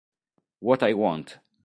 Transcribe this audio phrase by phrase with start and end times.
[0.61, 1.37] What I Want